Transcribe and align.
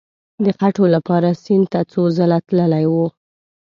د 0.43 0.45
خټو 0.57 0.85
لپاره 0.95 1.29
سیند 1.43 1.65
ته 1.73 1.79
څو 1.91 2.01
ځله 2.17 2.37
تللی 2.47 2.85
وو. 2.91 3.05